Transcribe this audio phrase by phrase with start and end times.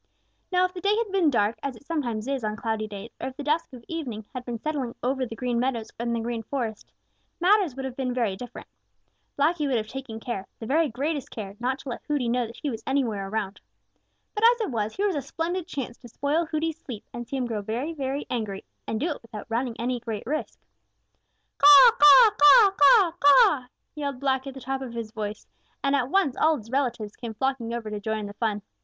[0.51, 3.27] Now if the day had been dark, as it sometimes is on cloudy days, or
[3.27, 6.41] if the dusk of evening had been settling over the Green Meadows and the Green
[6.41, 6.91] Forest,
[7.39, 8.67] matters would have been very different.
[9.37, 12.55] Blacky would have taken care, the very greatest care, not to let Hooty know that
[12.63, 13.61] he was anywhere around.
[14.33, 17.29] But as it was, here was a splendid chance to spoil Hooty's sleep and to
[17.29, 20.57] see him grow very, very angry and do it without running any great risk.
[21.59, 25.45] "Caw, caw, caw, caw, caw!" yelled Blacky at the top of his voice,
[25.83, 28.63] and at once all his relatives came flocking over to join in the fun.